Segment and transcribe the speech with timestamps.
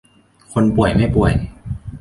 [0.53, 1.33] คนป่วยไม่ป่วย